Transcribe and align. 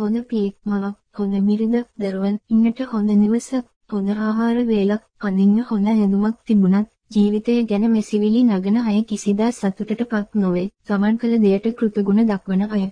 හොඳ 0.00 0.16
පියෙක් 0.28 0.54
මවක්, 0.66 0.94
හොඳ 1.16 1.34
මිරිඳ, 1.46 1.76
දරුවන් 1.98 2.36
ඉන්නට 2.48 2.80
හොඳ 2.92 3.10
නිවසක්, 3.16 3.66
හොඳ 3.90 4.08
ආහාර 4.18 4.58
වේලක්, 4.68 5.02
අඳින්න 5.20 5.58
හොඳ 5.68 5.90
ඇඳුමක් 5.90 6.38
තිබුණත් 6.46 6.88
ජීවිතය 7.10 7.54
ගැන 7.66 7.84
මෙසිවිලි 7.90 8.40
නගන 8.44 8.76
අය 8.82 8.98
කිසිදා 9.04 9.50
සතුටටපත් 9.52 10.36
නොවේ. 10.36 10.66
සමන් 10.86 11.20
කළ 11.20 11.36
දෙයට 11.44 11.66
කෘතගුණ 11.78 12.26
දක්වන 12.26 12.62
අය. 12.68 12.84